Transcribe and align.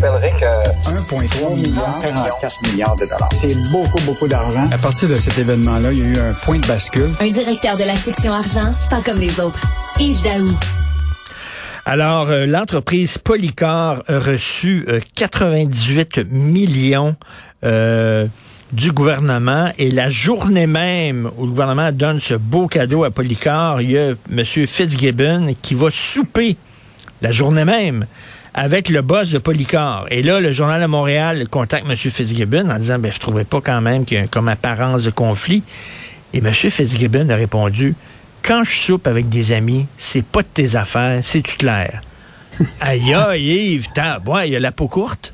rappellerai 0.00 0.32
que 0.40 0.90
1,3 0.90 1.54
milliard, 1.54 2.00
44 2.00 2.70
milliards 2.70 2.96
de 2.96 3.04
dollars. 3.04 3.28
C'est 3.32 3.54
beaucoup, 3.70 4.02
beaucoup 4.06 4.28
d'argent. 4.28 4.68
À 4.70 4.78
partir 4.78 5.08
de 5.08 5.16
cet 5.16 5.38
événement-là, 5.38 5.92
il 5.92 5.98
y 5.98 6.02
a 6.02 6.04
eu 6.06 6.18
un 6.18 6.32
point 6.44 6.58
de 6.58 6.66
bascule. 6.66 7.10
Un 7.20 7.28
directeur 7.28 7.76
de 7.76 7.84
la 7.84 7.96
section 7.96 8.32
argent, 8.32 8.74
pas 8.88 9.00
comme 9.04 9.18
les 9.18 9.40
autres. 9.40 9.60
Yves 9.98 10.22
Daou. 10.22 10.48
Alors, 11.84 12.30
euh, 12.30 12.46
l'entreprise 12.46 13.18
Polycar 13.18 14.02
a 14.06 14.18
reçu 14.18 14.86
98 15.16 16.18
euh, 16.18 16.24
millions 16.30 17.16
euh, 17.64 18.26
du 18.72 18.92
gouvernement 18.92 19.70
et 19.78 19.90
la 19.90 20.08
journée 20.08 20.66
même 20.66 21.30
où 21.36 21.44
le 21.44 21.50
gouvernement 21.50 21.90
donne 21.92 22.20
ce 22.20 22.34
beau 22.34 22.68
cadeau 22.68 23.04
à 23.04 23.10
Polycar, 23.10 23.82
il 23.82 23.90
y 23.90 23.98
a 23.98 24.14
M. 24.30 24.44
Fitzgibbon 24.44 25.54
qui 25.60 25.74
va 25.74 25.88
souper 25.90 26.56
la 27.22 27.32
journée 27.32 27.64
même 27.64 28.06
avec 28.54 28.88
le 28.88 29.02
boss 29.02 29.30
de 29.30 29.38
Polycar. 29.38 30.06
Et 30.10 30.22
là, 30.22 30.40
le 30.40 30.52
Journal 30.52 30.80
de 30.80 30.86
Montréal 30.86 31.48
contacte 31.48 31.86
M. 31.88 31.96
Fitzgibbon 31.96 32.70
en 32.70 32.78
disant, 32.78 32.98
ben, 32.98 33.12
je 33.12 33.18
trouvais 33.18 33.44
pas 33.44 33.60
quand 33.60 33.80
même 33.80 34.04
qu'il 34.04 34.18
y 34.18 34.20
a 34.20 34.26
comme 34.26 34.48
apparence 34.48 35.04
de 35.04 35.10
conflit? 35.10 35.62
Et 36.32 36.38
M. 36.38 36.52
Fitzgibbon 36.52 37.28
a 37.30 37.36
répondu, 37.36 37.94
quand 38.42 38.64
je 38.64 38.76
soupe 38.76 39.06
avec 39.06 39.28
des 39.28 39.52
amis, 39.52 39.86
c'est 39.96 40.24
pas 40.24 40.42
de 40.42 40.48
tes 40.52 40.76
affaires, 40.76 41.20
c'est-tu 41.22 41.56
clair? 41.56 42.02
aïe, 42.80 43.14
aïe, 43.14 43.74
Yves, 43.74 43.88
il 43.96 44.52
y 44.52 44.56
a 44.56 44.60
la 44.60 44.72
peau 44.72 44.88
courte. 44.88 45.32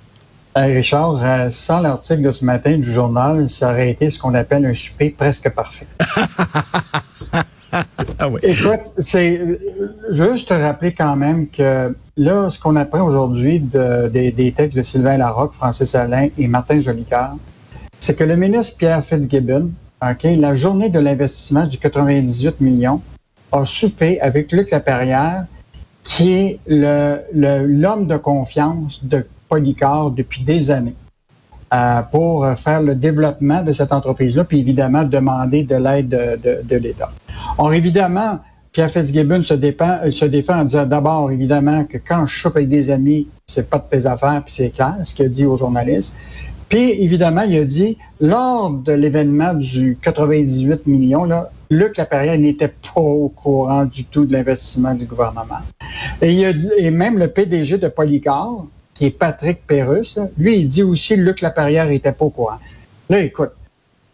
Richard, 0.55 1.23
euh, 1.23 1.51
sans 1.51 1.81
l'article 1.81 2.23
de 2.23 2.33
ce 2.33 2.45
matin 2.45 2.79
du 2.79 2.91
journal, 2.91 3.49
ça 3.49 3.73
aurait 3.73 3.91
été 3.91 4.09
ce 4.09 4.19
qu'on 4.19 4.33
appelle 4.33 4.65
un 4.65 4.75
souper 4.75 5.11
presque 5.11 5.51
parfait. 5.51 5.87
ah 8.19 8.29
oui. 8.29 8.41
Écoute, 8.43 8.81
c'est 8.99 9.41
juste 10.11 10.49
te 10.49 10.55
rappeler 10.55 10.93
quand 10.93 11.17
même 11.17 11.49
que 11.49 11.95
là, 12.17 12.49
ce 12.49 12.59
qu'on 12.59 12.77
apprend 12.77 13.03
aujourd'hui 13.03 13.61
des 13.61 14.55
textes 14.57 14.79
de 14.79 14.83
Sylvain 14.83 15.17
Larocque, 15.17 15.55
Francis 15.55 15.95
Alain 15.95 16.29
et 16.39 16.47
Martin 16.47 16.81
Jolicoeur, 16.81 17.35
c'est 17.99 18.17
que 18.17 18.25
le 18.25 18.37
ministre 18.37 18.79
Pierre 18.79 19.05
Fitzgibbon, 19.05 19.71
la 20.01 20.55
journée 20.55 20.91
de 20.91 20.99
l'investissement 20.99 21.67
du 21.67 21.79
98 21.79 22.61
millions, 22.61 23.01
a 23.53 23.65
soupé 23.65 24.21
avec 24.21 24.53
Luc 24.53 24.71
Laperrière, 24.71 25.47
qui 26.03 26.33
est 26.33 26.61
l'homme 26.67 28.07
de 28.07 28.17
confiance 28.17 29.05
de 29.05 29.27
Polycar 29.49 30.11
depuis 30.11 30.43
des 30.43 30.71
années 30.71 30.95
euh, 31.75 32.03
pour 32.13 32.47
faire 32.57 32.83
le 32.83 32.95
développement 32.95 33.63
de 33.63 33.73
cette 33.73 33.93
entreprise-là, 33.93 34.45
puis 34.45 34.61
évidemment 34.61 35.05
demander 35.05 35.65
de 35.65 35.75
l'aide 35.75 36.09
de, 36.09 36.77
l'État. 36.77 37.11
Or, 37.59 37.73
évidemment, 37.75 38.41
Pierre 38.73 38.91
Fitzgibbon 38.91 39.43
se, 39.43 39.55
défend, 39.55 39.99
se 40.11 40.25
défend 40.27 40.61
en 40.61 40.65
disant 40.65 40.87
d'abord, 40.87 41.31
évidemment, 41.31 41.85
que 41.85 41.99
quand 41.99 42.27
je 42.27 42.35
chope 42.35 42.57
avec 42.57 42.69
des 42.69 42.91
amis, 42.91 43.27
c'est 43.47 43.71
pas 43.71 43.79
de 43.79 43.85
tes 43.91 44.07
affaires, 44.07 44.43
puis 44.45 44.55
c'est 44.55 44.71
clair, 44.71 44.95
ce 45.03 45.15
qu'il 45.15 45.25
a 45.25 45.29
dit 45.29 45.47
aux 45.47 45.57
journalistes. 45.57 46.17
Puis, 46.69 46.91
évidemment, 47.03 47.43
il 47.43 47.57
a 47.59 47.65
dit, 47.65 47.97
lors 48.21 48.71
de 48.71 48.93
l'événement 48.93 49.55
du 49.55 49.97
98 50.03 50.87
millions, 50.87 51.25
là, 51.25 51.51
Luc 51.71 51.97
Laperrière 51.97 52.39
n'était 52.39 52.69
pas 52.69 53.01
au 53.01 53.29
courant 53.29 53.85
du 53.85 54.05
tout 54.05 54.25
de 54.25 54.33
l'investissement 54.33 54.95
du 54.95 55.05
gouvernement. 55.05 55.61
Et, 56.23 56.33
il 56.33 56.45
a 56.45 56.53
dit, 56.53 56.71
et 56.77 56.91
même 56.91 57.19
le 57.19 57.29
PDG 57.29 57.79
de 57.79 57.89
Polycar, 57.89 58.67
qui 58.97 59.07
est 59.07 59.11
Patrick 59.11 59.67
Pérusse, 59.67 60.19
lui, 60.39 60.59
il 60.59 60.69
dit 60.69 60.83
aussi 60.83 61.17
Luc 61.17 61.41
Laperrière 61.41 61.91
était 61.91 62.13
pas 62.13 62.25
au 62.25 62.31
courant. 62.31 62.59
Là, 63.09 63.21
écoute, 63.21 63.53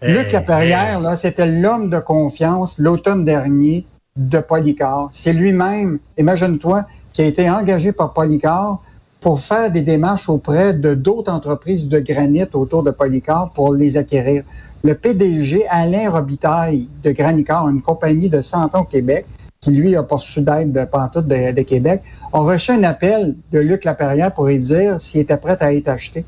Luc 0.02 0.32
Laperrière, 0.32 1.00
là, 1.00 1.14
c'était 1.14 1.46
l'homme 1.46 1.88
de 1.88 2.00
confiance 2.00 2.78
l'automne 2.78 3.24
dernier 3.24 3.86
de 4.16 4.38
Polycar. 4.38 5.08
C'est 5.12 5.32
lui-même, 5.32 5.98
imagine-toi, 6.18 6.86
qui 7.12 7.22
a 7.22 7.26
été 7.26 7.48
engagé 7.48 7.92
par 7.92 8.12
Polycar 8.12 8.82
pour 9.20 9.40
faire 9.40 9.70
des 9.70 9.82
démarches 9.82 10.28
auprès 10.28 10.74
de 10.74 10.94
d'autres 10.94 11.32
entreprises 11.32 11.88
de 11.88 12.00
granit 12.00 12.44
autour 12.52 12.82
de 12.82 12.90
Polycar 12.90 13.50
pour 13.50 13.72
les 13.72 13.96
acquérir. 13.96 14.42
Le 14.82 14.96
PDG 14.96 15.64
Alain 15.68 16.10
Robitaille 16.10 16.88
de 17.04 17.12
Granicar, 17.12 17.68
une 17.68 17.80
compagnie 17.80 18.28
de 18.28 18.40
100 18.40 18.74
ans 18.74 18.80
au 18.80 18.84
Québec, 18.84 19.24
qui 19.62 19.70
lui 19.70 19.96
a 19.96 20.02
poursu 20.02 20.42
d'aide 20.42 20.72
de 20.72 20.84
pantoute 20.84 21.28
de, 21.28 21.62
Québec, 21.62 22.02
a 22.32 22.40
reçu 22.40 22.72
un 22.72 22.82
appel 22.82 23.36
de 23.52 23.60
Luc 23.60 23.84
Laperrière 23.84 24.34
pour 24.34 24.46
lui 24.46 24.58
dire 24.58 25.00
s'il 25.00 25.20
était 25.20 25.36
prêt 25.36 25.56
à 25.60 25.72
être 25.72 25.88
acheté. 25.88 26.24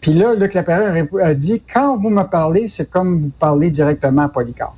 Puis 0.00 0.14
là, 0.14 0.34
Luc 0.34 0.54
Laperrière 0.54 1.06
a 1.22 1.34
dit, 1.34 1.62
quand 1.72 1.98
vous 1.98 2.08
me 2.08 2.24
parlez, 2.24 2.68
c'est 2.68 2.90
comme 2.90 3.18
vous 3.20 3.30
parlez 3.38 3.70
directement 3.70 4.22
à 4.22 4.28
Polycar. 4.28 4.74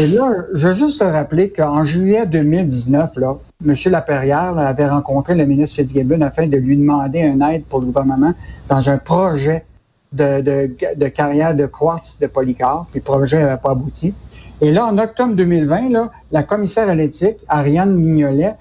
Et 0.00 0.08
là, 0.08 0.32
je 0.52 0.68
veux 0.68 0.74
juste 0.74 0.98
te 0.98 1.04
rappeler 1.04 1.50
qu'en 1.50 1.84
juillet 1.84 2.26
2019, 2.26 3.16
là, 3.16 3.36
M. 3.64 3.74
Laperrière 3.86 4.58
avait 4.58 4.88
rencontré 4.88 5.36
le 5.36 5.44
ministre 5.44 5.76
Fitzgibbon 5.76 6.20
afin 6.22 6.48
de 6.48 6.56
lui 6.56 6.76
demander 6.76 7.20
une 7.20 7.42
aide 7.42 7.64
pour 7.64 7.78
le 7.80 7.86
gouvernement 7.86 8.34
dans 8.68 8.88
un 8.88 8.98
projet 8.98 9.64
de, 10.12 10.40
de, 10.40 11.08
carrière 11.08 11.54
de 11.54 11.66
quartz 11.66 12.18
de 12.18 12.26
Polycar, 12.26 12.86
puis 12.90 13.00
le 13.00 13.04
projet 13.04 13.40
n'avait 13.40 13.60
pas 13.60 13.70
abouti. 13.70 14.14
Et 14.60 14.72
là, 14.72 14.86
en 14.86 14.98
octobre 14.98 15.34
2020, 15.34 15.90
là, 15.90 16.10
la 16.32 16.42
commissaire 16.42 16.88
à 16.88 16.94
l'éthique, 16.94 17.36
Ariane 17.48 17.94
Mignolet, 17.94 18.54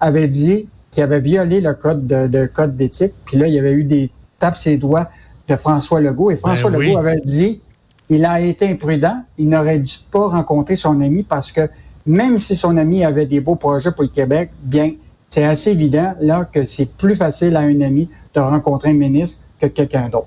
avait 0.00 0.28
dit 0.28 0.68
qu'il 0.90 1.02
avait 1.02 1.20
violé 1.20 1.60
le 1.60 1.74
code 1.74 2.06
de, 2.06 2.46
code 2.46 2.76
d'éthique. 2.76 3.14
Puis 3.24 3.36
là, 3.36 3.46
il 3.46 3.54
y 3.54 3.58
avait 3.58 3.72
eu 3.72 3.84
des 3.84 4.10
tapes 4.38 4.58
ses 4.58 4.76
doigts 4.76 5.08
de 5.48 5.56
François 5.56 6.00
Legault. 6.00 6.30
Et 6.30 6.36
François 6.36 6.70
ben 6.70 6.80
Legault 6.80 6.98
avait 6.98 7.20
dit 7.20 7.60
il 8.08 8.24
a 8.24 8.40
été 8.40 8.68
imprudent. 8.68 9.22
Il 9.38 9.48
n'aurait 9.48 9.78
dû 9.78 9.96
pas 10.10 10.28
rencontrer 10.28 10.76
son 10.76 11.00
ami 11.00 11.22
parce 11.22 11.52
que 11.52 11.68
même 12.06 12.38
si 12.38 12.54
son 12.54 12.76
ami 12.76 13.04
avait 13.04 13.26
des 13.26 13.40
beaux 13.40 13.56
projets 13.56 13.92
pour 13.92 14.02
le 14.02 14.08
Québec, 14.08 14.50
bien, 14.62 14.92
c'est 15.30 15.44
assez 15.44 15.70
évident 15.70 16.14
là 16.20 16.44
que 16.44 16.66
c'est 16.66 16.92
plus 16.96 17.14
facile 17.14 17.56
à 17.56 17.60
un 17.60 17.80
ami 17.80 18.08
de 18.34 18.40
rencontrer 18.40 18.90
un 18.90 18.94
ministre 18.94 19.44
que 19.58 19.66
quelqu'un 19.66 20.08
d'autre. 20.08 20.26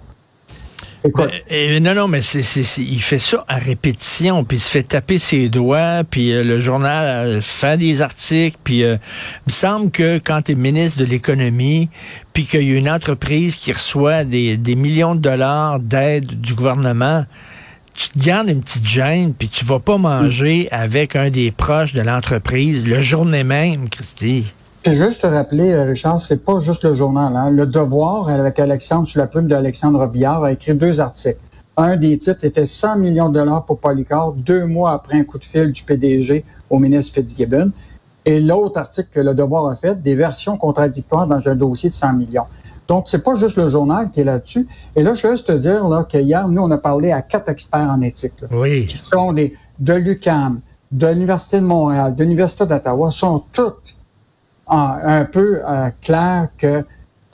Ben, 1.16 1.84
non, 1.84 1.94
non, 1.94 2.07
mais 2.07 2.22
c'est, 2.22 2.41
il 2.81 3.01
fait 3.01 3.19
ça 3.19 3.45
à 3.47 3.57
répétition, 3.57 4.44
puis 4.44 4.57
il 4.57 4.59
se 4.59 4.69
fait 4.69 4.84
taper 4.84 5.19
ses 5.19 5.50
doigts, 5.50 6.03
puis 6.09 6.31
euh, 6.31 6.44
le 6.44 6.59
journal 6.59 7.28
euh, 7.28 7.41
fait 7.41 7.78
des 7.78 8.01
articles, 8.01 8.57
puis 8.63 8.84
euh, 8.84 8.97
il 9.45 9.47
me 9.47 9.51
semble 9.51 9.91
que 9.91 10.18
quand 10.18 10.44
tu 10.44 10.53
es 10.53 10.56
ministre 10.56 11.00
de 11.00 11.06
l'économie, 11.06 11.90
puis 12.34 12.45
qu'il 12.45 12.63
y 12.63 12.73
a 12.73 12.78
une 12.78 12.90
entreprise 12.90 13.56
qui 13.56 13.72
reçoit 13.72 14.23
des, 14.23 14.57
des 14.57 14.75
millions 14.75 15.16
de 15.16 15.22
dollars 15.22 15.79
d'aide 15.79 16.40
du 16.40 16.53
gouvernement, 16.53 17.25
tu 17.94 18.09
te 18.09 18.19
gardes 18.19 18.50
une 18.50 18.62
petite 18.62 18.88
gêne, 18.88 19.34
puis 19.34 19.50
tu 19.50 19.66
vas 19.66 19.79
pas 19.79 19.97
manger 19.97 20.68
avec 20.72 21.16
un 21.16 21.31
des 21.31 21.51
proches 21.51 21.94
de 21.94 22.01
l'entreprise 22.01 22.85
le 22.85 23.01
journée 23.01 23.44
même, 23.44 23.89
Christy. 23.89 24.45
Je 24.88 24.94
juste 24.94 25.24
te 25.24 25.28
rappeler, 25.28 25.74
euh, 25.74 25.84
Richard, 25.84 26.22
c'est 26.22 26.46
pas 26.46 26.59
juste 26.59 26.86
le 26.86 26.94
journal. 26.94 27.36
Hein. 27.36 27.50
Le 27.50 27.66
Devoir, 27.66 28.30
avec 28.30 28.58
Alexandre, 28.58 29.06
sous 29.06 29.18
la 29.18 29.28
plume 29.28 29.50
d'Alexandre 29.50 30.00
Robillard, 30.00 30.46
a 30.46 30.53
écrit 30.53 30.75
deux 30.75 31.02
articles. 31.02 31.42
Un 31.75 31.98
des 31.98 32.18
titres 32.18 32.46
était 32.46 32.66
100 32.66 32.96
millions 32.96 33.28
de 33.28 33.38
dollars 33.38 33.66
pour 33.66 33.80
Polycar, 33.80 34.31
deux 34.31 34.66
mois 34.66 34.94
après 34.94 35.18
un 35.18 35.25
coup 35.25 35.40
de 35.40 35.44
fil 35.44 35.74
du 35.74 35.84
PDG 35.84 36.46
au 36.70 36.80
ministre 36.80 37.16
Fitzgibbon. 37.16 37.74
Et 38.24 38.40
l'autre 38.40 38.80
article 38.80 39.09
que 39.12 39.20
le 39.20 39.34
Devoir 39.34 39.68
a 39.68 39.75
fait, 39.75 40.02
des 40.02 40.16
versions 40.16 40.56
contradictoires 40.56 41.28
dans 41.28 41.46
un 41.46 41.56
dossier 41.56 41.90
de 41.90 41.96
100 41.96 42.14
millions. 42.14 42.46
Donc, 42.88 43.09
c'est 43.09 43.25
pas 43.25 43.36
juste 43.36 43.58
le 43.58 43.68
journal 43.68 44.09
qui 44.09 44.22
est 44.22 44.24
là-dessus. 44.24 44.69
Et 44.96 45.04
là, 45.04 45.16
je 45.16 45.28
veux 45.28 45.34
juste 45.34 45.48
te 45.48 45.52
dire 45.52 45.86
là, 45.90 46.06
qu'hier, 46.08 46.48
nous, 46.48 46.62
on 46.62 46.72
a 46.72 46.78
parlé 46.78 47.12
à 47.12 47.22
quatre 47.22 47.50
experts 47.50 47.90
en 47.92 48.00
éthique. 48.00 48.36
oui. 48.52 48.86
Qui 48.86 48.96
sont 48.96 49.34
des, 49.34 49.54
de 49.80 49.96
l'UQAM, 49.96 50.62
de 50.94 51.08
l'Université 51.08 51.58
de 51.58 51.66
Montréal, 51.66 52.16
de 52.16 52.24
l'Université 52.24 52.66
d'Ottawa, 52.66 53.12
sont 53.12 53.44
toutes 53.52 53.97
un 54.70 55.26
peu 55.26 55.62
euh, 55.66 55.90
clair 56.02 56.48
que 56.58 56.84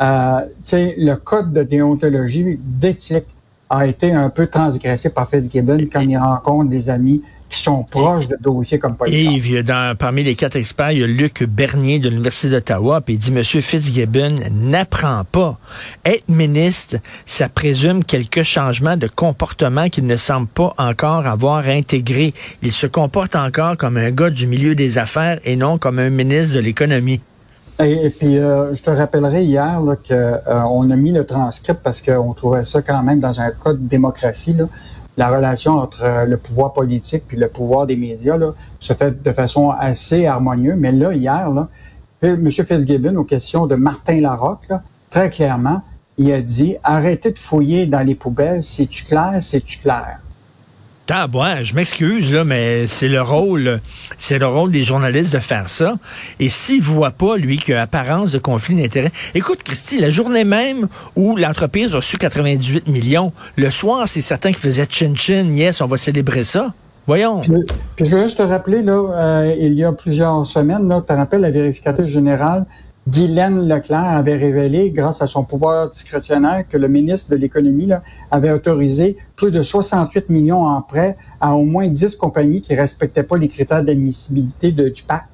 euh, 0.01 0.39
le 0.71 1.15
code 1.15 1.53
de 1.53 1.63
déontologie, 1.63 2.59
d'éthique, 2.59 3.25
a 3.69 3.87
été 3.87 4.11
un 4.11 4.29
peu 4.29 4.47
transgressé 4.47 5.09
par 5.09 5.29
Fitzgibbon 5.29 5.79
quand 5.91 6.01
il 6.01 6.17
rencontre 6.17 6.69
des 6.69 6.89
amis 6.89 7.23
qui 7.53 7.61
sont 7.61 7.83
proches 7.83 8.27
de 8.27 8.37
dossiers 8.39 8.79
comme 8.79 8.95
Yves, 9.07 9.63
dans, 9.63 9.95
parmi 9.95 10.23
les 10.23 10.35
quatre 10.35 10.55
experts, 10.55 10.91
il 10.91 10.99
y 10.99 11.03
a 11.03 11.07
Luc 11.07 11.43
Bernier 11.43 11.99
de 11.99 12.09
l'Université 12.09 12.49
d'Ottawa, 12.49 13.01
puis 13.01 13.13
il 13.13 13.17
dit, 13.17 13.31
Monsieur 13.31 13.61
Fitzgibbon 13.61 14.35
n'apprend 14.51 15.23
pas. 15.31 15.57
Être 16.03 16.27
ministre, 16.27 16.97
ça 17.25 17.49
présume 17.49 18.03
quelques 18.03 18.43
changements 18.43 18.97
de 18.97 19.07
comportement 19.07 19.89
qu'il 19.89 20.07
ne 20.07 20.15
semble 20.15 20.47
pas 20.47 20.73
encore 20.77 21.27
avoir 21.27 21.67
intégré. 21.67 22.33
Il 22.63 22.71
se 22.71 22.87
comporte 22.87 23.35
encore 23.35 23.77
comme 23.77 23.97
un 23.97 24.11
gars 24.11 24.31
du 24.31 24.47
milieu 24.47 24.73
des 24.73 24.97
affaires 24.97 25.39
et 25.45 25.55
non 25.55 25.77
comme 25.77 25.99
un 25.99 26.09
ministre 26.09 26.55
de 26.55 26.59
l'économie. 26.59 27.21
Et, 27.79 28.09
puis, 28.11 28.37
euh, 28.37 28.73
je 28.73 28.81
te 28.81 28.89
rappellerai 28.91 29.43
hier 29.43 29.79
qu'on 30.07 30.13
euh, 30.13 30.93
a 30.93 30.95
mis 30.95 31.11
le 31.11 31.25
transcript 31.25 31.81
parce 31.83 32.01
qu'on 32.01 32.33
trouvait 32.33 32.63
ça 32.63 32.81
quand 32.81 33.01
même 33.03 33.19
dans 33.19 33.39
un 33.39 33.51
code 33.51 33.83
de 33.83 33.87
démocratie. 33.87 34.53
Là, 34.53 34.65
la 35.17 35.29
relation 35.29 35.73
entre 35.73 36.03
euh, 36.03 36.25
le 36.25 36.37
pouvoir 36.37 36.73
politique 36.73 37.23
puis 37.27 37.37
le 37.37 37.47
pouvoir 37.47 37.85
des 37.85 37.95
médias 37.95 38.37
là, 38.37 38.53
se 38.79 38.93
fait 38.93 39.21
de 39.21 39.31
façon 39.31 39.69
assez 39.69 40.25
harmonieuse. 40.25 40.75
Mais 40.77 40.91
là, 40.91 41.13
hier, 41.13 41.49
là, 41.49 41.67
M. 42.21 42.49
Fitzgibbon, 42.51 43.15
aux 43.17 43.23
questions 43.23 43.67
de 43.67 43.75
Martin 43.75 44.21
Larocque, 44.21 44.67
là, 44.69 44.81
très 45.09 45.29
clairement, 45.29 45.81
il 46.17 46.31
a 46.31 46.41
dit 46.41 46.75
arrêtez 46.83 47.31
de 47.31 47.39
fouiller 47.39 47.85
dans 47.85 48.01
les 48.01 48.15
poubelles, 48.15 48.63
c'est-tu 48.63 49.03
clair, 49.03 49.37
c'est-tu 49.39 49.79
clair. 49.79 50.19
Tabouin, 51.05 51.63
je 51.63 51.73
m'excuse, 51.73 52.31
là, 52.31 52.45
mais 52.45 52.87
c'est 52.87 53.09
le 53.09 53.21
rôle, 53.21 53.81
c'est 54.17 54.39
le 54.39 54.47
rôle 54.47 54.71
des 54.71 54.83
journalistes 54.83 55.33
de 55.33 55.39
faire 55.39 55.67
ça. 55.67 55.95
Et 56.39 56.47
s'il 56.47 56.81
voit 56.81 57.11
pas, 57.11 57.35
lui, 57.35 57.57
qu'il 57.57 57.73
y 57.73 57.77
a 57.77 57.81
apparence 57.81 58.31
de 58.31 58.37
conflit 58.37 58.75
d'intérêts. 58.75 59.11
Écoute, 59.35 59.63
Christy, 59.63 59.99
la 59.99 60.09
journée 60.09 60.45
même 60.45 60.87
où 61.17 61.35
l'entreprise 61.35 61.93
a 61.93 61.97
reçu 61.97 62.17
98 62.17 62.87
millions, 62.87 63.33
le 63.57 63.69
soir, 63.69 64.07
c'est 64.07 64.21
certain 64.21 64.49
qu'il 64.49 64.59
faisait 64.59 64.87
chin-chin, 64.89 65.51
yes, 65.51 65.81
on 65.81 65.87
va 65.87 65.97
célébrer 65.97 66.45
ça. 66.45 66.73
Voyons. 67.05 67.41
Puis, 67.41 68.05
je 68.05 68.15
veux 68.15 68.23
juste 68.23 68.37
te 68.37 68.43
rappeler, 68.43 68.81
là, 68.81 68.93
euh, 68.93 69.55
il 69.59 69.73
y 69.73 69.83
a 69.83 69.91
plusieurs 69.91 70.47
semaines, 70.47 70.87
là, 70.87 71.03
tu 71.05 71.13
rappelles 71.13 71.41
la 71.41 71.51
vérificatrice 71.51 72.07
générale 72.07 72.65
Guylaine 73.07 73.67
Leclerc 73.67 74.05
avait 74.05 74.37
révélé, 74.37 74.91
grâce 74.91 75.21
à 75.21 75.27
son 75.27 75.43
pouvoir 75.43 75.89
discrétionnaire, 75.89 76.63
que 76.67 76.77
le 76.77 76.87
ministre 76.87 77.31
de 77.31 77.35
l'Économie 77.35 77.89
avait 78.31 78.51
autorisé 78.51 79.17
plus 79.35 79.51
de 79.51 79.61
68 79.61 80.29
millions 80.29 80.65
en 80.65 80.81
prêts 80.81 81.17
à 81.41 81.55
au 81.55 81.63
moins 81.63 81.87
10 81.87 82.15
compagnies 82.15 82.61
qui 82.61 82.71
ne 82.73 82.77
respectaient 82.77 83.23
pas 83.23 83.35
les 83.35 83.49
critères 83.49 83.83
d'admissibilité 83.83 84.71
du 84.71 85.03
PAC. 85.03 85.25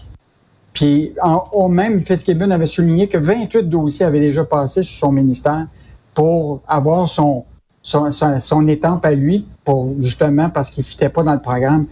Puis, 0.74 1.13
au 1.51 1.68
même, 1.68 2.06
Fitzgibbon 2.06 2.51
avait 2.51 2.66
souligné 2.66 3.07
que 3.07 3.18
28 3.18 3.63
dossiers 3.63 4.06
avaient 4.06 4.19
déjà 4.19 4.45
passé 4.45 4.81
sur 4.81 4.98
son 5.07 5.12
ministère 5.12 5.68
pour 6.13 6.62
avoir 6.68 7.07
son, 7.07 7.44
son, 7.83 8.12
son, 8.12 8.68
étampe 8.68 9.06
à 9.06 9.12
lui, 9.12 9.45
pour 9.63 9.94
justement 10.00 10.50
parce 10.50 10.71
qu'il 10.71 10.83
ne 10.83 10.88
fitait 10.88 11.10
pas 11.10 11.24
dans 11.24 11.33
le 11.33 11.42
programme 11.42 11.86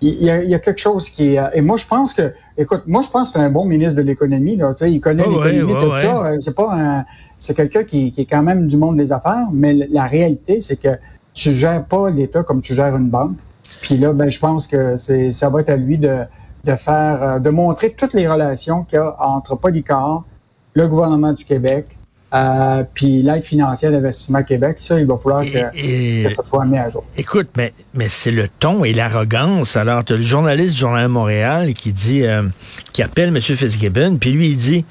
il 0.00 0.22
y, 0.22 0.30
a, 0.30 0.42
il 0.42 0.48
y, 0.48 0.54
a, 0.54 0.58
quelque 0.58 0.80
chose 0.80 1.10
qui. 1.10 1.36
Euh, 1.36 1.48
et 1.52 1.60
moi, 1.60 1.76
je 1.76 1.86
pense 1.86 2.14
que, 2.14 2.32
écoute, 2.60 2.82
moi, 2.86 3.00
je 3.02 3.08
pense 3.08 3.30
qu'un 3.30 3.50
bon 3.50 3.64
ministre 3.64 3.96
de 3.96 4.02
l'économie, 4.02 4.54
là, 4.56 4.74
tu 4.74 4.84
sais, 4.84 4.92
il 4.92 5.00
connaît 5.00 5.24
oh, 5.26 5.42
l'économie, 5.42 5.72
tout 5.72 5.94
ça. 5.96 6.24
Euh, 6.24 6.36
c'est 6.40 6.54
pas 6.54 6.72
un, 6.72 7.04
c'est 7.38 7.56
quelqu'un 7.56 7.84
qui, 7.84 8.12
qui, 8.12 8.20
est 8.20 8.26
quand 8.26 8.42
même 8.42 8.66
du 8.66 8.76
monde 8.76 8.98
des 8.98 9.12
affaires, 9.12 9.48
mais 9.52 9.74
la 9.74 10.04
réalité, 10.04 10.60
c'est 10.60 10.76
que 10.76 10.98
tu 11.32 11.54
gères 11.54 11.84
pas 11.86 12.10
l'État 12.10 12.42
comme 12.42 12.60
tu 12.60 12.74
gères 12.74 12.94
une 12.94 13.08
banque. 13.08 13.36
Puis 13.80 13.96
là, 13.96 14.12
ben, 14.12 14.28
je 14.28 14.38
pense 14.38 14.66
que 14.66 14.98
c'est, 14.98 15.32
ça 15.32 15.48
va 15.48 15.62
être 15.62 15.70
à 15.70 15.76
lui 15.76 15.96
de, 15.96 16.18
de 16.64 16.74
faire, 16.74 17.22
euh, 17.22 17.38
de 17.38 17.50
montrer 17.50 17.92
toutes 17.92 18.12
les 18.12 18.28
relations 18.28 18.84
qu'il 18.84 18.96
y 18.96 18.98
a 18.98 19.16
entre 19.20 19.56
Polycar, 19.56 20.24
le 20.74 20.86
gouvernement 20.86 21.32
du 21.32 21.44
Québec, 21.44 21.96
euh, 22.32 22.84
puis 22.94 23.22
l'aide 23.22 23.42
financière 23.42 23.90
d'investissement 23.90 24.42
Québec, 24.44 24.76
ça, 24.78 25.00
il 25.00 25.06
va 25.06 25.16
falloir 25.16 25.44
que, 25.44 25.50
ça 25.52 26.42
soit 26.48 26.64
mis 26.64 26.78
à 26.78 26.88
jour. 26.88 27.04
Écoute, 27.16 27.48
mais, 27.56 27.72
mais 27.92 28.08
c'est 28.08 28.30
le 28.30 28.46
ton 28.46 28.84
et 28.84 28.92
l'arrogance. 28.92 29.76
Alors, 29.76 30.04
tu 30.04 30.12
as 30.12 30.16
le 30.16 30.22
journaliste 30.22 30.74
du 30.74 30.80
Journal 30.80 31.04
de 31.04 31.08
Montréal 31.08 31.74
qui 31.74 31.92
dit, 31.92 32.22
euh, 32.22 32.42
qui 32.92 33.02
appelle 33.02 33.30
M. 33.30 33.40
Fitzgibbon, 33.40 34.16
puis 34.20 34.30
lui, 34.30 34.50
il 34.50 34.56
dit, 34.56 34.84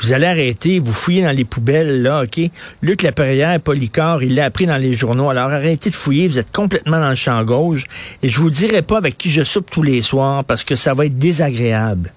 vous 0.00 0.12
allez 0.12 0.26
arrêter, 0.26 0.80
vous 0.80 0.92
fouillez 0.92 1.22
dans 1.22 1.34
les 1.34 1.46
poubelles, 1.46 2.02
là, 2.02 2.24
OK? 2.24 2.50
Luc 2.82 3.02
Laperrière, 3.02 3.58
Polycar, 3.60 4.22
il 4.22 4.34
l'a 4.34 4.44
appris 4.44 4.66
dans 4.66 4.76
les 4.76 4.92
journaux. 4.92 5.30
Alors, 5.30 5.50
arrêtez 5.50 5.88
de 5.88 5.94
fouiller, 5.94 6.28
vous 6.28 6.38
êtes 6.38 6.52
complètement 6.52 7.00
dans 7.00 7.10
le 7.10 7.14
champ 7.14 7.42
gauche. 7.44 7.84
Et 8.22 8.28
je 8.28 8.38
vous 8.38 8.50
dirai 8.50 8.82
pas 8.82 8.98
avec 8.98 9.16
qui 9.16 9.30
je 9.30 9.44
soupe 9.44 9.70
tous 9.70 9.82
les 9.82 10.02
soirs, 10.02 10.44
parce 10.44 10.62
que 10.62 10.76
ça 10.76 10.92
va 10.92 11.06
être 11.06 11.18
désagréable. 11.18 12.12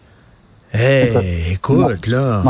Hé, 0.74 1.54
écoute, 1.54 2.08
là 2.08 2.44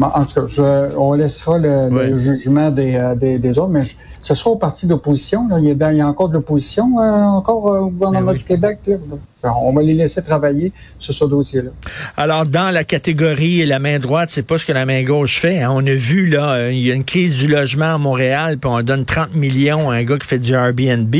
en 0.00 0.24
tout 0.24 0.46
cas, 0.46 0.88
on 0.96 1.14
laissera 1.14 1.58
le, 1.58 2.16
jugement 2.16 2.70
des, 2.70 2.94
euh, 2.94 3.14
des, 3.14 3.38
des, 3.38 3.58
autres, 3.58 3.70
mais 3.70 3.82
ce 4.22 4.34
sera 4.34 4.50
au 4.50 4.56
parti 4.56 4.86
d'opposition. 4.86 5.48
Il, 5.58 5.64
il, 5.64 5.96
y 5.96 6.00
a 6.00 6.06
encore 6.06 6.28
de 6.28 6.34
l'opposition 6.34 7.00
euh, 7.00 7.22
encore 7.24 7.72
euh, 7.72 7.80
au 7.80 7.88
gouvernement 7.88 8.32
ben 8.32 8.38
du 8.38 8.44
Québec. 8.44 8.78
Là? 8.86 8.96
On 9.44 9.72
va 9.72 9.82
les 9.82 9.94
laisser 9.94 10.22
travailler 10.22 10.72
sur 10.98 11.14
ce 11.14 11.24
dossier-là. 11.24 11.70
Alors, 12.16 12.44
dans 12.44 12.72
la 12.72 12.82
catégorie 12.82 13.64
la 13.66 13.78
main 13.78 13.98
droite, 13.98 14.30
c'est 14.32 14.42
pas 14.42 14.58
ce 14.58 14.64
que 14.64 14.72
la 14.72 14.84
main 14.84 15.04
gauche 15.04 15.38
fait. 15.38 15.62
Hein. 15.62 15.70
On 15.72 15.86
a 15.86 15.94
vu, 15.94 16.26
là, 16.26 16.70
il 16.70 16.84
y 16.84 16.90
a 16.90 16.94
une 16.94 17.04
crise 17.04 17.36
du 17.36 17.46
logement 17.46 17.94
à 17.94 17.98
Montréal, 17.98 18.58
puis 18.58 18.68
on 18.68 18.82
donne 18.82 19.04
30 19.04 19.34
millions 19.34 19.90
à 19.90 19.94
un 19.94 20.02
gars 20.02 20.18
qui 20.18 20.26
fait 20.26 20.38
du 20.38 20.54
Airbnb. 20.54 21.14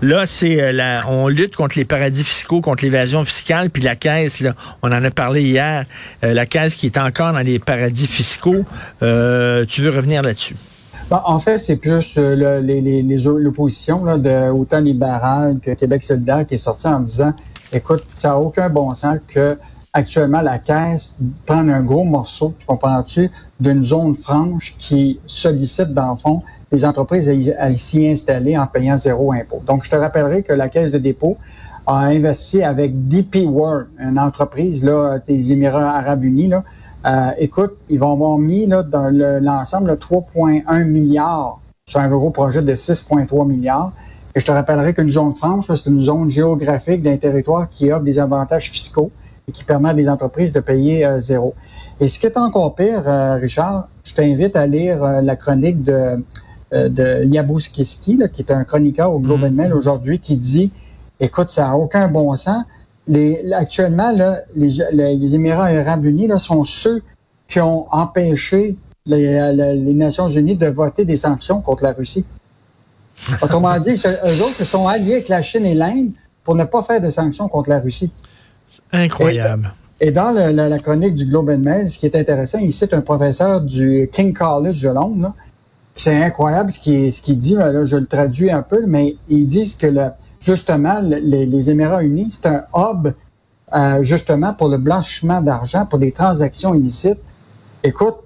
Là, 0.00 0.26
c'est 0.26 0.72
la, 0.72 1.04
on 1.08 1.26
lutte 1.26 1.56
contre 1.56 1.76
les 1.76 1.84
paradis 1.84 2.24
fiscaux, 2.24 2.60
contre 2.60 2.84
l'évasion 2.84 3.24
fiscale, 3.24 3.70
puis 3.70 3.82
la 3.82 3.96
caisse, 3.96 4.40
là, 4.40 4.54
on 4.82 4.92
en 4.92 5.02
a 5.02 5.10
parlé 5.10 5.42
hier, 5.42 5.84
la 6.22 6.46
caisse 6.46 6.76
qui 6.76 6.86
est 6.86 6.98
encore 6.98 7.32
dans 7.32 7.40
les 7.40 7.58
paradis 7.58 8.06
fiscaux. 8.06 8.64
Euh, 9.02 9.64
tu 9.68 9.82
veux 9.82 9.90
revenir 9.90 10.22
là-dessus? 10.22 10.54
Ben, 11.10 11.22
en 11.24 11.38
fait, 11.38 11.58
c'est 11.58 11.76
plus 11.76 12.14
euh, 12.18 12.60
l'opposition, 13.38 14.04
de, 14.16 14.50
autant 14.50 14.80
libérale 14.80 15.58
que 15.60 15.72
Québec 15.72 16.02
solidaire, 16.02 16.46
qui 16.46 16.54
est 16.54 16.58
sortie 16.58 16.88
en 16.88 17.00
disant 17.00 17.32
écoute, 17.72 18.04
ça 18.14 18.28
n'a 18.28 18.38
aucun 18.38 18.68
bon 18.68 18.94
sens 18.94 19.18
que 19.26 19.58
actuellement 19.92 20.40
la 20.40 20.58
Caisse 20.58 21.18
prenne 21.46 21.70
un 21.70 21.82
gros 21.82 22.04
morceau, 22.04 22.54
tu 22.58 22.66
comprends-tu, 22.66 23.30
d'une 23.58 23.82
zone 23.82 24.14
franche 24.14 24.76
qui 24.78 25.18
sollicite, 25.26 25.94
dans 25.94 26.10
le 26.10 26.16
fond, 26.16 26.42
les 26.70 26.84
entreprises 26.84 27.32
à, 27.58 27.74
s'y 27.76 28.06
installer 28.06 28.58
en 28.58 28.66
payant 28.66 28.98
zéro 28.98 29.32
impôt. 29.32 29.62
Donc, 29.66 29.84
je 29.84 29.90
te 29.90 29.96
rappellerai 29.96 30.42
que 30.42 30.52
la 30.52 30.68
Caisse 30.68 30.92
de 30.92 30.98
dépôt 30.98 31.36
a 31.86 31.98
investi 32.00 32.62
avec 32.62 33.08
DP 33.08 33.46
World, 33.46 33.86
une 33.98 34.18
entreprise 34.18 34.84
là, 34.84 35.18
des 35.26 35.52
Émirats 35.52 35.96
arabes 35.96 36.24
unis, 36.24 36.50
euh, 37.06 37.30
écoute, 37.38 37.76
ils 37.88 38.00
vont 38.00 38.12
avoir 38.12 38.36
mis 38.36 38.66
dans 38.66 39.10
l'ensemble 39.40 39.92
3,1 39.92 40.84
milliards 40.84 41.60
sur 41.88 42.00
un 42.00 42.08
gros 42.08 42.30
projet 42.30 42.62
de 42.62 42.72
6,3 42.74 43.46
milliards. 43.46 43.92
Et 44.36 44.40
je 44.40 44.46
te 44.46 44.52
rappellerai 44.52 44.94
qu'une 44.94 45.10
zone 45.10 45.34
franche, 45.34 45.66
c'est 45.74 45.90
une 45.90 46.02
zone 46.02 46.30
géographique 46.30 47.02
d'un 47.02 47.16
territoire 47.16 47.68
qui 47.68 47.90
offre 47.90 48.04
des 48.04 48.20
avantages 48.20 48.70
fiscaux 48.70 49.10
et 49.48 49.52
qui 49.52 49.64
permet 49.64 49.88
à 49.88 49.94
des 49.94 50.08
entreprises 50.08 50.52
de 50.52 50.60
payer 50.60 51.04
euh, 51.04 51.20
zéro. 51.20 51.54
Et 51.98 52.06
ce 52.06 52.20
qui 52.20 52.26
est 52.26 52.36
encore 52.36 52.76
pire, 52.76 53.02
euh, 53.08 53.36
Richard, 53.36 53.88
je 54.04 54.14
t'invite 54.14 54.54
à 54.54 54.68
lire 54.68 55.02
la 55.02 55.34
chronique 55.34 55.82
de, 55.82 56.22
de 56.70 57.24
Yabous 57.24 57.62
qui 57.72 57.82
est 58.20 58.50
un 58.52 58.62
chroniqueur 58.62 59.12
au 59.12 59.18
Globe 59.18 59.42
and 59.42 59.52
Mail 59.52 59.70
mmh. 59.70 59.78
aujourd'hui, 59.78 60.18
qui 60.20 60.36
dit, 60.36 60.70
écoute, 61.18 61.48
ça 61.48 61.64
n'a 61.68 61.76
aucun 61.76 62.06
bon 62.06 62.36
sens 62.36 62.62
les, 63.08 63.52
actuellement, 63.52 64.10
là, 64.12 64.42
les, 64.54 64.70
les, 64.92 65.34
Émirats 65.34 65.66
arabes 65.66 66.04
unis 66.04 66.26
là, 66.26 66.38
sont 66.38 66.64
ceux 66.64 67.02
qui 67.48 67.60
ont 67.60 67.86
empêché 67.92 68.76
les, 69.06 69.52
les, 69.54 69.94
Nations 69.94 70.28
unies 70.28 70.56
de 70.56 70.66
voter 70.66 71.04
des 71.04 71.16
sanctions 71.16 71.60
contre 71.60 71.84
la 71.84 71.92
Russie. 71.92 72.26
Autrement 73.42 73.78
dit, 73.78 73.90
eux 73.90 74.42
autres 74.42 74.64
sont 74.64 74.86
alliés 74.86 75.14
avec 75.14 75.28
la 75.28 75.42
Chine 75.42 75.66
et 75.66 75.74
l'Inde 75.74 76.10
pour 76.44 76.54
ne 76.54 76.64
pas 76.64 76.82
faire 76.82 77.00
de 77.00 77.10
sanctions 77.10 77.48
contre 77.48 77.70
la 77.70 77.80
Russie. 77.80 78.12
Incroyable. 78.92 79.72
Et, 80.00 80.10
dans 80.10 80.30
la, 80.30 80.78
chronique 80.78 81.14
du 81.14 81.24
Globe 81.24 81.48
and 81.48 81.58
Mail, 81.58 81.88
ce 81.88 81.98
qui 81.98 82.06
est 82.06 82.14
intéressant, 82.14 82.58
il 82.58 82.72
cite 82.72 82.92
un 82.92 83.00
professeur 83.00 83.62
du 83.62 84.08
King 84.12 84.32
College 84.32 84.82
de 84.82 84.90
Londres. 84.90 85.32
C'est 85.94 86.22
incroyable 86.22 86.70
ce 86.70 86.78
qu'il 86.78 87.12
ce 87.12 87.32
dit. 87.32 87.54
Là, 87.54 87.84
je 87.84 87.96
le 87.96 88.06
traduis 88.06 88.50
un 88.50 88.62
peu, 88.62 88.84
mais 88.86 89.16
ils 89.28 89.46
disent 89.46 89.74
que 89.74 89.86
le, 89.86 90.08
justement, 90.40 91.00
les, 91.00 91.70
Émirats 91.70 92.02
unis, 92.02 92.28
c'est 92.30 92.46
un 92.46 92.64
hub 92.74 93.12
euh, 93.74 94.02
justement 94.02 94.52
pour 94.52 94.68
le 94.68 94.78
blanchiment 94.78 95.40
d'argent, 95.40 95.86
pour 95.86 95.98
des 95.98 96.12
transactions 96.12 96.74
illicites. 96.74 97.18
Écoute, 97.82 98.16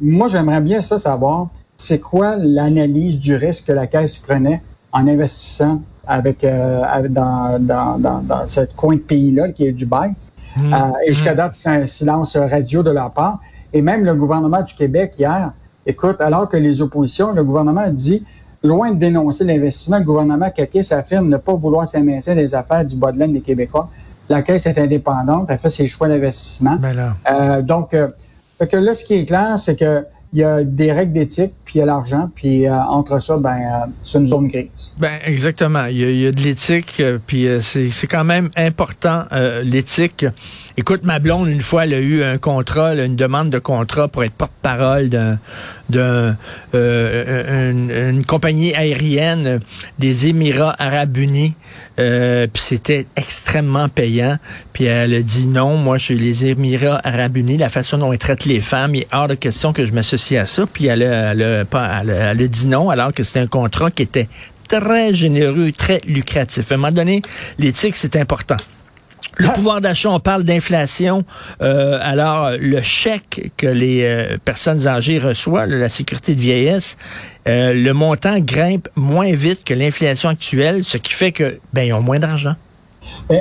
moi, 0.00 0.28
j'aimerais 0.28 0.60
bien 0.60 0.80
ça 0.80 0.98
savoir, 0.98 1.48
c'est 1.78 2.00
quoi 2.00 2.36
l'analyse 2.36 3.20
du 3.20 3.36
risque 3.36 3.68
que 3.68 3.72
la 3.72 3.86
Caisse 3.86 4.16
prenait 4.16 4.60
en 4.92 5.06
investissant 5.06 5.80
avec, 6.06 6.42
euh, 6.42 6.82
dans, 7.08 7.58
dans, 7.60 7.98
dans, 7.98 8.46
ce 8.46 8.62
coin 8.76 8.96
de 8.96 9.00
pays-là, 9.00 9.50
qui 9.52 9.66
est 9.66 9.72
Dubaï? 9.72 10.12
Mmh. 10.56 10.74
Euh, 10.74 10.76
et 11.06 11.12
jusqu'à 11.12 11.34
mmh. 11.34 11.36
date, 11.36 11.58
c'est 11.62 11.68
un 11.68 11.86
silence 11.86 12.36
radio 12.36 12.82
de 12.82 12.90
leur 12.90 13.12
part. 13.12 13.38
Et 13.72 13.80
même 13.80 14.04
le 14.04 14.14
gouvernement 14.14 14.62
du 14.62 14.74
Québec, 14.74 15.14
hier, 15.18 15.52
écoute, 15.86 16.20
alors 16.20 16.48
que 16.48 16.56
les 16.56 16.82
oppositions, 16.82 17.32
le 17.32 17.44
gouvernement 17.44 17.82
a 17.82 17.90
dit 17.90 18.24
loin 18.64 18.90
de 18.90 18.98
dénoncer 18.98 19.44
l'investissement, 19.44 19.98
le 19.98 20.04
gouvernement 20.04 20.50
Kakis 20.50 20.92
affirme 20.92 21.28
ne 21.28 21.36
pas 21.36 21.54
vouloir 21.54 21.86
s'amasser 21.86 22.34
des 22.34 22.54
affaires 22.56 22.84
du 22.84 22.96
bas 22.96 23.12
de 23.12 23.18
laine 23.18 23.32
des 23.32 23.40
Québécois. 23.40 23.88
La 24.28 24.42
Caisse 24.42 24.66
est 24.66 24.78
indépendante, 24.78 25.46
elle 25.48 25.58
fait 25.58 25.70
ses 25.70 25.86
choix 25.86 26.08
d'investissement. 26.08 26.76
Ben 26.76 27.14
euh, 27.30 27.62
donc, 27.62 27.94
euh, 27.94 28.08
que 28.58 28.76
là, 28.76 28.94
ce 28.94 29.04
qui 29.04 29.14
est 29.14 29.24
clair, 29.24 29.58
c'est 29.58 29.76
que 29.76 30.04
il 30.32 30.40
y 30.40 30.44
a 30.44 30.64
des 30.64 30.92
règles 30.92 31.12
d'éthique, 31.12 31.54
puis 31.68 31.76
il 31.76 31.78
y 31.80 31.82
a 31.82 31.84
l'argent, 31.84 32.30
puis 32.34 32.66
euh, 32.66 32.72
entre 32.74 33.20
ça, 33.20 33.36
ben, 33.36 33.50
euh, 33.50 33.86
c'est 34.02 34.16
une 34.16 34.26
zone 34.26 34.48
grise. 34.48 34.94
Ben 34.96 35.18
exactement. 35.22 35.84
Il 35.84 35.98
y 35.98 36.26
a, 36.26 36.32
de 36.32 36.40
l'éthique, 36.40 37.02
puis 37.26 37.46
c'est 37.60 38.06
quand 38.06 38.24
même 38.24 38.48
important 38.56 39.24
l'éthique. 39.62 40.24
Écoute, 40.78 41.02
ma 41.02 41.18
blonde, 41.18 41.48
une 41.48 41.60
fois, 41.60 41.84
elle 41.84 41.94
a 41.94 41.98
eu 41.98 42.22
un 42.22 42.38
contrat, 42.38 42.94
une 42.94 43.16
demande 43.16 43.50
de 43.50 43.58
contrat 43.58 44.06
pour 44.06 44.22
être 44.22 44.32
porte-parole 44.32 45.08
d'une 45.08 46.36
euh, 46.72 47.72
une, 48.10 48.24
compagnie 48.24 48.72
aérienne 48.74 49.58
des 49.98 50.28
Émirats 50.28 50.76
arabes 50.78 51.16
unis. 51.16 51.54
Euh, 51.98 52.46
puis 52.46 52.62
c'était 52.62 53.06
extrêmement 53.16 53.88
payant. 53.88 54.38
Puis 54.72 54.84
elle 54.84 55.14
a 55.14 55.20
dit 55.20 55.48
non, 55.48 55.76
moi, 55.76 55.98
je 55.98 56.04
suis 56.04 56.14
les 56.14 56.46
Émirats 56.46 57.00
arabes 57.02 57.36
unis, 57.36 57.56
la 57.56 57.70
façon 57.70 57.98
dont 57.98 58.12
ils 58.12 58.18
traitent 58.18 58.44
les 58.44 58.60
femmes, 58.60 58.94
il 58.94 59.00
est 59.00 59.08
hors 59.12 59.26
de 59.26 59.34
question 59.34 59.72
que 59.72 59.84
je 59.84 59.92
m'associe 59.92 60.40
à 60.40 60.46
ça. 60.46 60.64
Puis 60.72 60.86
elle 60.86 61.02
a, 61.02 61.57
pas, 61.64 62.00
elle 62.00 62.10
elle 62.10 62.42
a 62.42 62.48
dit 62.48 62.66
non, 62.66 62.90
alors 62.90 63.12
que 63.12 63.22
c'était 63.22 63.40
un 63.40 63.46
contrat 63.46 63.90
qui 63.90 64.02
était 64.02 64.28
très 64.68 65.14
généreux, 65.14 65.72
très 65.72 66.00
lucratif. 66.06 66.70
À 66.70 66.74
un 66.74 66.78
moment 66.78 66.92
donné, 66.92 67.22
l'éthique, 67.58 67.96
c'est 67.96 68.16
important. 68.16 68.56
Le 69.36 69.48
pouvoir 69.52 69.80
d'achat, 69.80 70.10
on 70.10 70.18
parle 70.18 70.42
d'inflation. 70.42 71.24
Euh, 71.62 71.98
alors, 72.02 72.50
le 72.58 72.82
chèque 72.82 73.52
que 73.56 73.68
les 73.68 74.02
euh, 74.02 74.36
personnes 74.44 74.88
âgées 74.88 75.20
reçoivent, 75.20 75.68
la 75.68 75.88
sécurité 75.88 76.34
de 76.34 76.40
vieillesse, 76.40 76.96
euh, 77.46 77.72
le 77.72 77.92
montant 77.92 78.40
grimpe 78.40 78.88
moins 78.96 79.32
vite 79.32 79.62
que 79.64 79.74
l'inflation 79.74 80.30
actuelle, 80.30 80.82
ce 80.82 80.98
qui 80.98 81.12
fait 81.12 81.30
que 81.30 81.60
ben 81.72 81.82
ils 81.82 81.92
ont 81.92 82.00
moins 82.00 82.18
d'argent. 82.18 82.56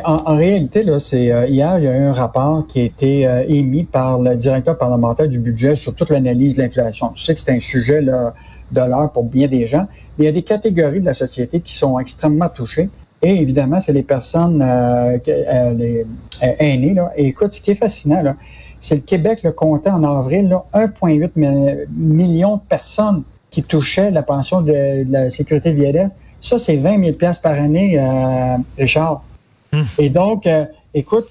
En, 0.06 0.36
réalité, 0.36 0.84
là, 0.84 1.00
c'est 1.00 1.26
hier, 1.50 1.78
il 1.78 1.86
y 1.86 1.88
a 1.88 1.98
eu 1.98 2.04
un 2.04 2.14
rapport 2.14 2.68
qui 2.68 2.82
a 2.82 2.84
été 2.84 3.22
émis 3.48 3.84
par 3.86 4.20
le 4.20 4.36
directeur 4.36 4.78
parlementaire 4.78 5.28
du 5.28 5.40
budget 5.40 5.76
sur 5.76 5.96
toute 5.96 6.10
l'analyse 6.10 6.56
de 6.56 6.64
l'inflation. 6.64 7.10
Tu 7.16 7.24
sais 7.24 7.36
que 7.36 7.42
c'est 7.42 7.54
un 7.54 7.60
sujet 7.60 8.02
de 8.02 8.82
l'heure 8.82 9.12
pour 9.12 9.24
bien 9.24 9.48
des 9.48 9.68
gens. 9.68 9.88
Mais 10.18 10.26
il 10.26 10.28
y 10.28 10.30
a 10.30 10.34
des 10.34 10.44
catégories 10.44 11.00
de 11.00 11.06
la 11.06 11.14
société 11.14 11.60
qui 11.60 11.76
sont 11.76 12.00
extrêmement 12.00 12.50
touchées. 12.50 12.90
Et 13.22 13.42
évidemment, 13.42 13.80
c'est 13.80 13.94
les 13.94 14.04
personnes 14.04 14.62
euh, 14.62 15.18
euh, 15.28 16.04
euh, 16.44 16.54
aînées. 16.60 16.96
Et 17.16 17.28
écoute, 17.28 17.54
ce 17.54 17.62
qui 17.62 17.72
est 17.72 17.76
fascinant, 17.76 18.22
là, 18.22 18.36
c'est 18.80 18.96
le 18.96 19.02
Québec 19.02 19.42
le 19.44 19.52
comptait 19.52 19.90
en 19.90 20.04
avril 20.04 20.56
1,8 20.74 21.88
million 21.90 22.58
de 22.58 22.62
personnes 22.70 23.24
qui 23.50 23.64
touchaient 23.64 24.12
la 24.12 24.22
pension 24.22 24.62
de, 24.62 25.04
de 25.04 25.12
la 25.12 25.30
sécurité 25.32 25.72
vieillesse. 25.72 26.12
Ça, 26.42 26.60
c'est 26.60 26.76
20 26.76 27.04
000 27.04 27.18
par 27.42 27.54
année, 27.54 27.98
euh, 28.00 28.58
Richard. 28.78 29.24
Hum. 29.78 29.86
Et 30.00 30.10
donc, 30.10 30.48
écoute, 30.94 31.30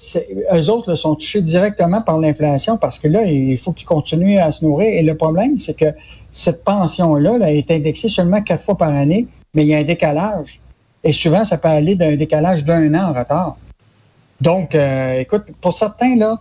eux 0.53 0.69
autres 0.69 0.95
sont 0.95 1.15
touchés 1.15 1.41
directement 1.41 2.01
par 2.01 2.19
l'inflation 2.19 2.77
parce 2.77 2.99
que 2.99 3.07
là, 3.07 3.23
il 3.23 3.57
faut 3.57 3.71
qu'ils 3.73 3.87
continuent 3.87 4.39
à 4.39 4.51
se 4.51 4.63
nourrir. 4.63 4.87
Et 4.87 5.03
le 5.03 5.15
problème, 5.15 5.57
c'est 5.57 5.77
que 5.77 5.93
cette 6.33 6.63
pension-là 6.63 7.37
là, 7.37 7.51
est 7.51 7.69
indexée 7.71 8.07
seulement 8.07 8.41
quatre 8.41 8.63
fois 8.63 8.77
par 8.77 8.93
année, 8.93 9.27
mais 9.53 9.63
il 9.63 9.69
y 9.69 9.75
a 9.75 9.79
un 9.79 9.83
décalage. 9.83 10.61
Et 11.03 11.11
souvent, 11.11 11.43
ça 11.43 11.57
peut 11.57 11.67
aller 11.67 11.95
d'un 11.95 12.15
décalage 12.15 12.63
d'un 12.63 12.93
an 12.93 13.09
en 13.09 13.13
retard. 13.13 13.57
Donc, 14.39 14.75
euh, 14.75 15.19
écoute, 15.19 15.45
pour 15.61 15.73
certains, 15.73 16.15
là, 16.15 16.39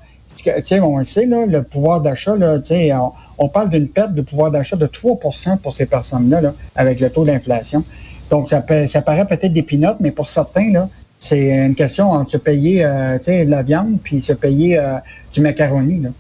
on 0.83 0.99
le 0.99 1.05
sait, 1.05 1.25
là, 1.25 1.47
le 1.47 1.63
pouvoir 1.63 2.03
d'achat, 2.03 2.35
on, 2.37 3.13
on 3.39 3.49
parle 3.49 3.71
d'une 3.71 3.89
perte 3.89 4.13
de 4.13 4.21
pouvoir 4.21 4.51
d'achat 4.51 4.77
de 4.77 4.87
3% 4.87 5.59
pour 5.59 5.75
ces 5.75 5.87
personnes-là, 5.87 6.41
là, 6.43 6.55
avec 6.75 7.01
le 7.01 7.09
taux 7.11 7.25
d'inflation. 7.25 7.85
Donc, 8.31 8.51
ça, 8.51 8.63
ça 8.87 9.03
paraît 9.03 9.27
peut-être 9.27 9.53
des 9.53 9.63
pinottes, 9.63 9.97
mais 10.01 10.11
pour 10.11 10.29
certains, 10.29 10.73
là, 10.73 10.89
c'est 11.19 11.67
une 11.67 11.75
question 11.75 12.11
entre 12.11 12.31
se 12.33 12.37
payer 12.37 12.85
euh, 12.85 13.19
de 13.19 13.51
la 13.51 13.63
viande 13.63 13.99
puis 14.03 14.23
se 14.23 14.33
payer 14.33 14.79
euh, 14.79 14.95
du 15.33 15.41
macaroni. 15.41 16.01
Là. 16.01 16.11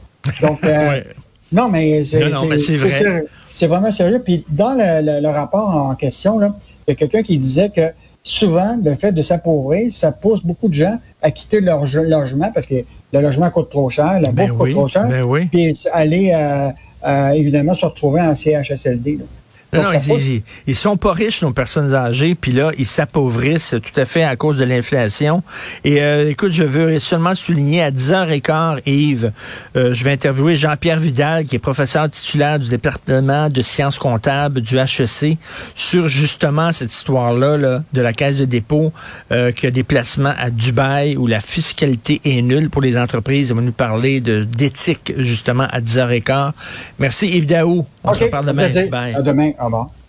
Donc, 0.43 0.65
euh, 0.65 1.03
non, 1.53 1.69
mais 1.69 2.05
c'est 2.05 2.19
vrai. 2.21 3.25
C'est 3.53 3.67
vraiment 3.67 3.91
sérieux. 3.91 4.21
Puis 4.23 4.45
dans 4.51 4.75
le, 4.75 5.01
le, 5.01 5.21
le, 5.21 5.29
rapport 5.29 5.69
en 5.69 5.95
question, 5.95 6.39
là, 6.39 6.55
il 6.87 6.91
y 6.91 6.93
a 6.93 6.95
quelqu'un 6.95 7.23
qui 7.23 7.39
disait 7.39 7.71
que 7.71 7.91
souvent, 8.27 8.79
le 8.83 8.95
fait 8.95 9.13
de 9.13 9.23
s'appauvrir, 9.23 9.93
ça 9.93 10.13
pousse 10.13 10.45
beaucoup 10.45 10.69
de 10.69 10.75
gens 10.75 10.99
à 11.23 11.31
quitter 11.31 11.61
leur 11.61 11.85
logement 11.95 12.51
parce 12.53 12.67
que 12.67 12.75
le 13.13 13.21
logement 13.21 13.51
coûte 13.51 13.71
trop 13.71 13.89
cher, 13.89 14.21
la 14.21 14.33
ben 14.33 14.49
bourse 14.49 14.61
coûte 14.61 14.73
trop 14.73 14.89
cher, 14.89 15.09
ben 15.09 15.49
puis 15.49 15.79
aller 15.93 16.33
euh, 16.35 16.71
euh, 17.07 17.31
évidemment 17.31 17.75
se 17.75 17.87
retrouver 17.87 18.21
en 18.21 18.35
CHSLD. 18.35 19.19
Là. 19.19 19.25
Non, 19.73 19.83
non, 19.83 19.89
ils, 19.93 20.43
ils, 20.67 20.77
sont 20.77 20.97
pas 20.97 21.13
riches, 21.13 21.43
nos 21.43 21.53
personnes 21.53 21.93
âgées, 21.93 22.35
puis 22.35 22.53
là, 22.53 22.71
ils 22.79 22.87
s'appauvrissent 22.87 23.75
tout 23.83 24.01
à 24.01 24.05
fait 24.05 24.23
à 24.23 24.37
cause 24.37 24.59
de 24.59 24.65
l'inflation. 24.65 25.43
Et 25.85 26.03
euh, 26.03 26.31
écoute, 26.31 26.53
je 26.53 26.63
veux 26.63 26.99
seulement 26.99 27.35
souligner 27.35 27.83
à 27.83 27.91
10h15, 27.91 28.83
Yves, 28.87 29.33
euh, 29.77 29.93
je 29.93 30.05
vais 30.05 30.13
interviewer 30.13 30.57
Jean-Pierre 30.57 31.01
Vidal, 31.01 31.47
qui 31.47 31.57
est 31.57 31.61
professeur 31.61 32.09
titulaire 32.09 32.59
du 32.59 32.69
département 32.71 33.49
de 33.49 33.61
sciences 33.63 33.99
comptables 33.99 34.61
du 34.61 34.79
HEC, 34.79 35.37
sur 35.75 36.09
justement 36.09 36.73
cette 36.73 36.95
histoire-là 36.95 37.57
là, 37.57 37.83
de 37.93 38.01
la 38.01 38.13
caisse 38.13 38.37
de 38.37 38.45
dépôt, 38.45 38.93
euh, 39.33 39.51
qui 39.51 39.67
a 39.67 39.71
des 39.73 39.85
placements 39.85 40.35
à 40.39 40.51
Dubaï, 40.51 41.17
où 41.17 41.27
la 41.27 41.41
fiscalité 41.41 42.21
est 42.25 42.41
nulle 42.41 42.71
pour 42.71 42.83
les 42.83 42.97
entreprises. 42.97 43.51
Il 43.51 43.57
va 43.57 43.63
nous 43.63 43.73
parler 43.73 44.21
d'éthique, 44.21 45.13
justement, 45.19 45.67
à 45.71 45.81
10h15. 45.81 46.53
Merci, 46.99 47.29
Yves 47.29 47.47
Daou. 47.47 47.87
On 48.05 48.11
okay, 48.11 48.19
se 48.21 48.25
reparle 48.25 48.47
demain. 48.47 48.69
Bye. 48.89 49.15
À 49.15 49.23
demain. 49.23 49.53
Au 49.59 49.65
revoir. 49.67 49.97